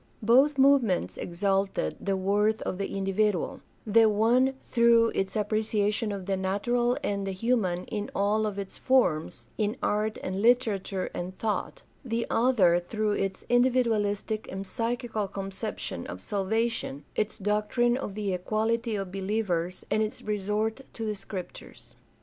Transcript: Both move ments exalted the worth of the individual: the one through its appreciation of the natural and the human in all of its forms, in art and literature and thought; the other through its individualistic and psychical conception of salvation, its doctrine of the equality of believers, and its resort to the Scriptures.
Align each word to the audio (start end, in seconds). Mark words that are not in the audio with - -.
Both 0.23 0.57
move 0.57 0.81
ments 0.81 1.15
exalted 1.15 1.95
the 2.01 2.17
worth 2.17 2.63
of 2.63 2.79
the 2.79 2.87
individual: 2.89 3.61
the 3.85 4.09
one 4.09 4.55
through 4.63 5.09
its 5.09 5.35
appreciation 5.35 6.11
of 6.11 6.25
the 6.25 6.35
natural 6.35 6.97
and 7.03 7.27
the 7.27 7.33
human 7.33 7.85
in 7.85 8.09
all 8.15 8.47
of 8.47 8.57
its 8.57 8.79
forms, 8.79 9.45
in 9.59 9.77
art 9.83 10.17
and 10.23 10.41
literature 10.41 11.11
and 11.13 11.37
thought; 11.37 11.83
the 12.03 12.25
other 12.31 12.79
through 12.79 13.11
its 13.11 13.45
individualistic 13.47 14.51
and 14.51 14.65
psychical 14.65 15.27
conception 15.27 16.07
of 16.07 16.19
salvation, 16.19 17.05
its 17.15 17.37
doctrine 17.37 17.95
of 17.95 18.15
the 18.15 18.33
equality 18.33 18.95
of 18.95 19.11
believers, 19.11 19.85
and 19.91 20.01
its 20.01 20.23
resort 20.23 20.81
to 20.93 21.05
the 21.05 21.13
Scriptures. 21.15 21.93